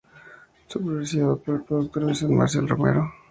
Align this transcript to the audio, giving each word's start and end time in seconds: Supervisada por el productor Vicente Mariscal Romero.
Supervisada 0.67 1.35
por 1.35 1.57
el 1.57 1.61
productor 1.61 2.07
Vicente 2.07 2.33
Mariscal 2.33 2.67
Romero. 2.69 3.07